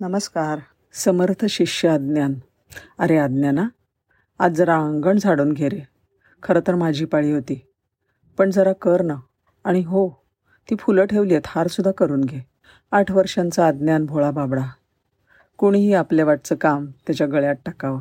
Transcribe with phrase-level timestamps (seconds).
[0.00, 0.58] नमस्कार.
[0.92, 2.34] समर्थ शिष्य अज्ञान.
[2.98, 3.68] अरे अज्ञाना
[4.38, 5.88] आज जरा अंगण झाडून घे रे.
[6.42, 7.66] खरं तर माझी पाळी होती.
[8.38, 9.14] पण जरा कर ना.
[9.64, 10.08] आणि हो
[10.70, 12.40] ती फुलं ठेवली आहेत हारसुद्धा करून घे.
[12.92, 14.66] आठ वर्षांचा अज्ञान भोळा बाबडा.
[15.58, 18.00] कोणीही आपल्या वाटचं काम त्याच्या गळ्यात टाकावं.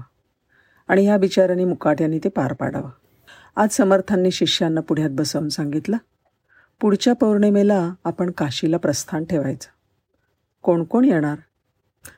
[0.88, 2.90] आणि ह्या बिचाराने मुकाट्याने ते पार पाडावं.
[3.56, 5.98] आज समर्थांनी शिष्यांना पुढ्यात बसवून सांगितलं
[6.82, 9.70] पुढच्या पौर्णिमेला आपण काशीला प्रस्थान ठेवायचं.
[10.62, 11.36] कोण कोण येणार?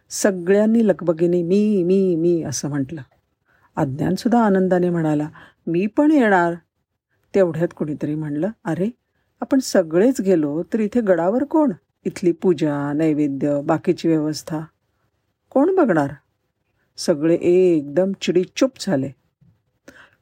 [0.10, 3.02] सगळ्यांनी लगबगीने मी मी मी असं म्हटलं.
[3.76, 5.30] अज्ञानसुद्धा आनंदाने म्हणाला
[5.68, 6.54] मी पण येणार.
[7.36, 8.90] तेवढ्यात कुणीतरी म्हणलं अरे
[9.42, 11.72] आपण सगळेच गेलो तर इथे गडावर कोण?
[12.06, 14.60] इथली पूजा नैवेद्य बाकीची व्यवस्था.
[15.50, 16.10] कोण बघणार?
[16.98, 19.10] सगळे एकदम चिडीचूप झाले.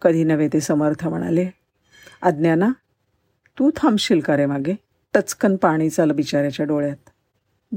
[0.01, 1.49] कधी नव्हे ते समर्थ म्हणाले
[2.21, 2.69] अज्ञाना
[3.59, 4.75] तू थांबशील का रे मागे?
[5.13, 7.09] टचकन पाणी चाल बिचाऱ्याच्या डोळ्यात.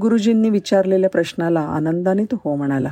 [0.01, 2.89] गुरुजींनी विचारलेल्या प्रश्नाला आनंदाने तो हो म्हणाला.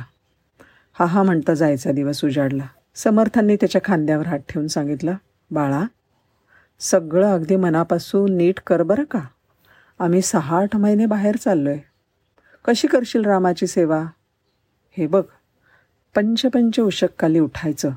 [0.92, 2.66] हा हा म्हणता जायचा दिवस उजाडला.
[2.94, 5.14] समर्थांनी त्याच्या खांद्यावर हात ठेवून सांगितलं
[5.50, 5.82] बाळा
[6.80, 9.20] सगळं अगदी मनापासून नीट कर बरं का?
[9.98, 11.80] आम्ही सहा आठ महिने बाहेर चाललो आहे
[12.64, 14.04] कशी करशील रामाची सेवा?
[14.96, 15.22] हे बघ
[16.14, 17.90] पंचपंच उशककाली उठायचं.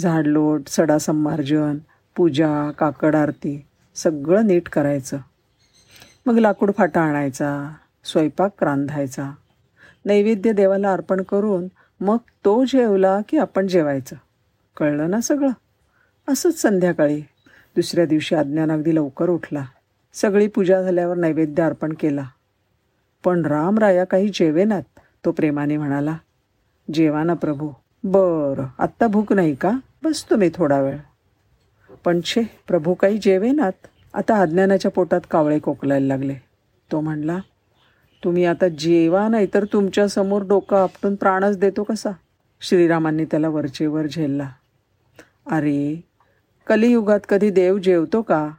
[0.00, 1.78] झाडलोट सडा संमार्जन
[2.16, 5.18] पूजा काकड आरती सगळं नीट करायचं.
[6.26, 7.72] मग लाकूड फाटा आणायचा
[8.06, 9.32] स्वयंपाक रांधायचा.
[10.04, 11.66] नैवेद्य देवाला अर्पण करून
[12.00, 14.16] मग तो जेवला की आपण जेवायचं.
[14.76, 15.50] कळलं ना सगळं?
[16.28, 17.20] असंच संध्याकाळी.
[17.76, 19.64] दुसऱ्या दिवशी अज्ञान अगदी लवकर उठला.
[20.14, 22.24] सगळी पूजा झाल्यावर नैवेद्य अर्पण केला.
[23.24, 24.82] पण रामराया काही जेवेनात
[25.24, 26.16] तो प्रेमाने म्हणाला
[26.94, 27.70] जेवा ना प्रभू.
[28.04, 29.70] बरं आत्ता भूक नाही का?
[30.02, 30.96] बसतो मी थोडा वेळ.
[32.04, 33.72] पण छे प्रभू काही जेवेनात?
[34.14, 36.34] आता अज्ञानाच्या पोटात कावळे कोकलायला लागले.
[36.92, 37.38] तो म्हणला
[38.26, 42.10] तुम्ही आता जेवा नाही तर तुमच्यासमोर डोकं आपटून प्राणच देतो कसा?
[42.60, 44.50] श्रीरामांनी त्याला वरचेवर झेलला.
[45.50, 46.04] अरे
[46.66, 48.50] कलियुगात कधी देव जेवतो का?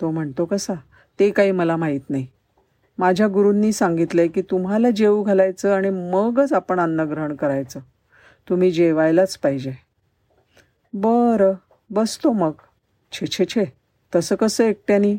[0.00, 0.74] तो म्हणतो कसा?
[1.20, 2.26] ते काही मला माहीत नाही.
[2.98, 7.80] माझ्या गुरूंनी सांगितलंय की तुम्हाला जेवू घालायचं आणि मगच आपण अन्नग्रहण करायचं.
[8.48, 9.72] तुम्ही जेवायलाच पाहिजे.
[10.92, 11.52] बरं
[11.90, 12.52] बसतो मग.
[13.12, 13.64] छे छे छे.
[14.14, 15.18] तसं कसं एकट्यानी?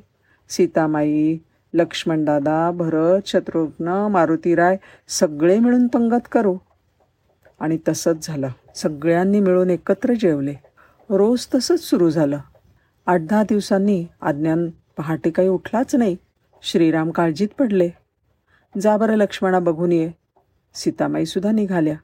[0.49, 1.37] सीतामाई
[1.73, 6.57] लक्ष्मणदादा भरत शत्रुघ्न मारुतीराय सगळे मिळून पंगत करू.
[7.59, 8.47] आणि तसंच झालं.
[8.75, 10.53] सगळ्यांनी मिळून एकत्र जेवले.
[11.09, 12.39] रोज तसंच सुरू झालं.
[13.05, 16.15] आठ दहा दिवसांनी अज्ञान पहाटे काही उठलाच नाही.
[16.61, 17.89] श्रीराम काळजीत पडले.
[18.81, 20.11] जा बरं लक्ष्मणा बघून ये.
[20.73, 21.95] सीतामाईसुद्धा निघाल्या.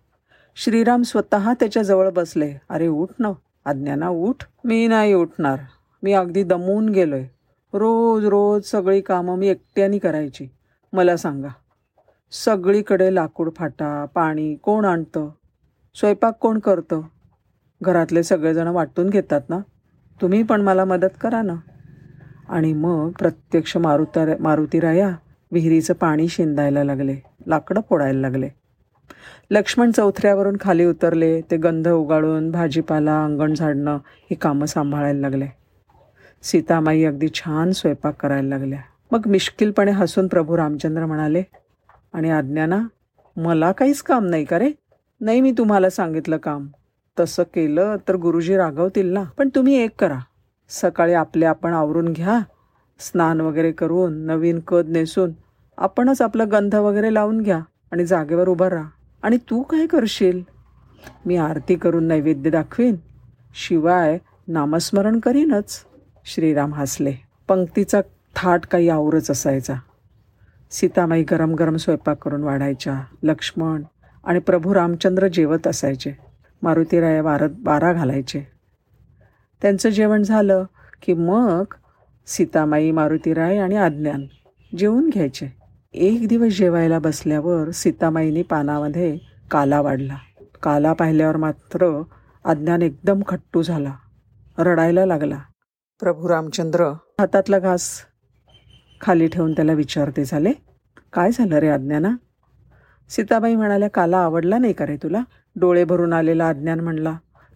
[0.56, 2.54] श्रीराम स्वतः त्याच्याजवळ बसले.
[2.70, 3.30] अरे उठ ना.
[3.66, 4.36] आज्ञाना उठ.
[4.64, 5.60] मी नाही उठणार.
[6.04, 7.26] मी अगदी दमून गेलोय.
[7.74, 10.48] रोज रोज सगळी कामं मी एकट्याने करायची.
[10.94, 11.48] मला सांगा
[12.32, 15.30] सगळीकडे लाकूड फाटा पाणी कोण आणतं?
[15.96, 17.02] स्वयंपाक कोण करतं?
[17.82, 19.60] घरातले सगळेजण वाटून घेतात ना?
[20.22, 21.56] तुम्ही पण मला मदत करा ना.
[22.50, 25.10] आणि मग प्रत्यक्ष मारुता मारुतीराया
[25.52, 27.16] विहिरीचं पाणी शिंदायला लागले
[27.48, 28.50] लाकडं फोडायला लागले.
[29.52, 35.63] लक्ष्मण चौथऱ्यावरून खाली उतरले ते गंध उगाळून भाजीपाला अंगण झाडणं ही कामं सांभाळायला लागले.
[36.44, 38.80] सीतामाई अगदी छान स्वयंपाक करायला लागल्या.
[39.12, 41.44] मग मिश्किलपणे हसून प्रभू रामचंद्र म्हणाले
[42.14, 42.82] आणि आज्ञाना
[43.38, 44.72] मला काहीच काम नाही का रे?
[45.22, 46.68] नाही मी तुम्हाला सांगितलं काम.
[47.20, 49.24] तसं केलं तर गुरुजी रागवतील ना.
[49.38, 50.20] पण तुम्ही एक करा.
[50.70, 52.40] सकाळी आपले आपण आवरून घ्या.
[53.00, 55.32] स्नान वगैरे करून नवीन कद नेसून
[55.78, 57.60] आपणच आपलं गंध वगैरे लावून घ्या
[57.92, 58.90] आणि जागेवर उभं राहा.
[59.24, 60.42] आणि तू काय करशील?
[61.26, 62.96] मी आरती करून नैवेद्य दाखवीन.
[63.56, 64.18] शिवाय
[64.48, 65.86] नामस्मरण करीनच.
[66.26, 67.14] श्रीराम हसले.
[67.48, 68.02] पंक्तीचा
[68.36, 69.74] थाट काही आवरच असायचा.
[70.72, 73.04] सीतामाई गरम गरम स्वयंपाक करून वाढायच्या.
[73.24, 73.84] लक्ष्मण
[74.24, 76.18] आणि प्रभू रामचंद्र जेवत असायचे.
[76.62, 78.48] मारुतीराया वारत बारा घालायचे.
[79.62, 80.66] त्यांचं जेवण झालं
[81.02, 81.64] की मग
[82.28, 84.26] सीतामाई मारुतीराय आणि अज्ञान
[84.78, 85.58] जेवून घ्यायचे.
[85.94, 89.18] एक दिवस जेवायला बसल्यावर सीतामाईनी पानामध्ये
[89.52, 90.18] काला वाढला.
[90.64, 92.02] काला पाहिल्यावर मात्र
[92.46, 93.94] अज्ञान एकदम खट्टू झाला.
[94.58, 95.40] रडायला लागला.
[96.02, 96.86] प्रभू रामचंद्र.
[97.20, 97.90] हातातला घास
[99.02, 100.52] खाली ठेवून त्याला विचारते झाले?
[101.14, 102.10] काय झालं रे अज्ञाना
[103.10, 105.22] सीताबाई म्हणाल्या काला आवडला नाही का रे तुला?
[105.56, 107.14] डोळे भरून आलेला अज्ञान म्हणला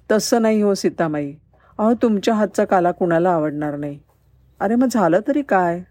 [0.10, 1.34] तसं नाही हो सीतामाई.
[1.80, 4.00] अहो तुमच्या हातचा काला कुणाला आवडणार नाही?
[4.60, 5.82] अरे मग झालं तरी काय?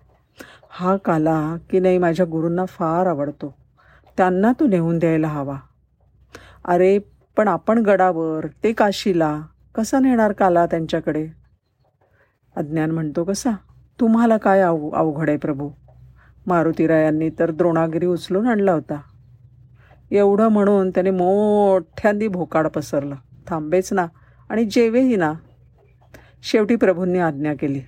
[0.71, 3.55] हा काला की नाही माझ्या गुरूंना फार आवडतो.
[4.17, 5.57] त्यांना तू नेऊन द्यायला हवा.
[6.65, 6.99] अरे
[7.37, 9.41] पण आपण गडावर ते काशीला
[9.75, 11.27] कसा नेणार काला त्यांच्याकडे?
[12.57, 13.51] अज्ञान म्हणतो कसा?
[14.01, 15.71] तुम्हाला काय आव अवघड आहे प्रभू?
[16.47, 19.01] मारुतीरायांनी तर द्रोणागिरी उचलून आणला होता.
[20.11, 23.15] एवढं म्हणून त्याने मोठ्यांदी भोकाड पसरलं.
[23.47, 24.07] थांबेच ना
[24.51, 25.33] आणि जेवेही ना.
[26.43, 27.81] शेवटी प्रभूंनी आज्ञा केली.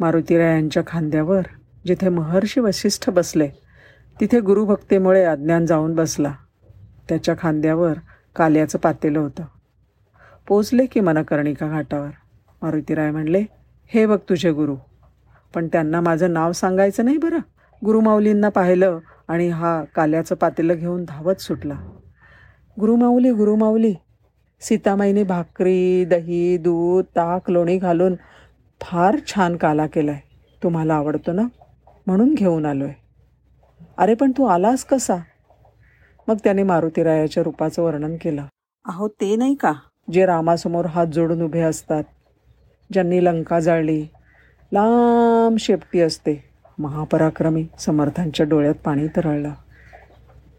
[0.00, 1.42] मारुतीरायांच्या खांद्यावर
[1.86, 3.48] जिथे महर्षी वशिष्ठ बसले
[4.20, 6.32] तिथे गुरुभक्तीमुळे अज्ञान जाऊन बसला.
[7.08, 7.92] त्याच्या खांद्यावर
[8.36, 9.44] काल्याचं पातेलं होतं.
[10.48, 12.10] पोचले की मनकर्णिका घाटावर.
[12.62, 13.44] मारुतीराय म्हणले
[13.90, 14.76] हे बघ तुझे गुरु.
[15.54, 17.38] पण त्यांना माझं नाव सांगायचं नाही बरं.
[17.84, 18.98] गुरुमाऊलींना पाहिलं
[19.28, 21.74] आणि हा काल्याचं पातेलं घेऊन धावत सुटला.
[22.80, 23.94] गुरुमाऊली गुरुमाऊली
[24.60, 28.14] सीतामाईने भाकरी दही दूध ताक लोणी घालून
[28.80, 30.20] फार छान काला केला आहे
[30.62, 31.42] तुम्हाला आवडतो ना?
[32.06, 32.94] म्हणून घेऊन आलो आहे
[33.98, 35.16] अरे पण तू आलास कसा?
[36.28, 38.44] मग त्याने मारुतीरायाच्या रूपाचं वर्णन केलं.
[38.84, 39.72] अहो ते नाही का?
[40.12, 42.04] जे रामासमोर हात जोडून उभे असतात
[42.92, 44.02] ज्यांनी लंका जाळली.
[44.72, 46.44] लांब शेपटी असते.
[46.78, 49.50] महापराक्रमी समर्थांच्या डोळ्यात पाणी तरळलं.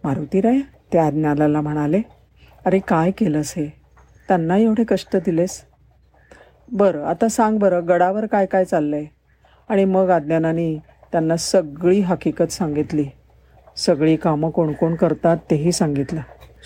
[0.04, 0.60] मारुतीराय
[0.92, 2.02] त्या आज्ञालाला म्हणाले
[2.66, 3.68] अरे काय केलंस हे?
[4.28, 5.62] त्यांना एवढे कष्ट दिलेस?
[6.72, 9.06] बरं आता सांग बरं गडावर काय काय चाललं आहे
[9.70, 13.06] आणि मग अज्ञानाने त्यांना सगळी हकीकत सांगितली.
[13.78, 16.22] सगळी कामं कोण कोण करतात तेही सांगितलं.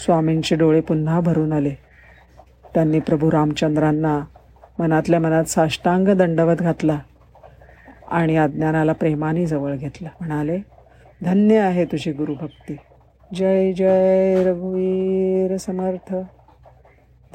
[0.05, 1.71] स्वामींचे डोळे पुन्हा भरून आले.
[2.73, 4.21] त्यांनी प्रभू रामचंद्रांना
[4.79, 6.99] मनातल्या मनात साष्टांग दंडवत घातला
[8.07, 10.09] आणि अज्ञानाला प्रेमाने जवळ घेतलं.
[10.19, 10.59] म्हणाले
[11.23, 12.77] धन्य आहे तुझी गुरुभक्ती.
[13.35, 16.15] जय जय रघुवीर समर्थ.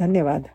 [0.00, 0.42] धन्यवाद.